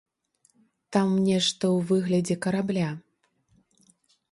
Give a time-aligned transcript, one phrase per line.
[0.97, 2.89] Там нешта ў выглядзе карабля.